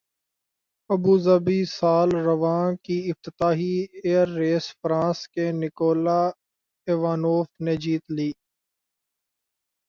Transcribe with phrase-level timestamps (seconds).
[0.89, 6.21] Abu Dhabi سال رواں کی افتتاحی ایئر ریس فرانس کے نکولا
[6.87, 8.29] ایوانوف نے جیت لی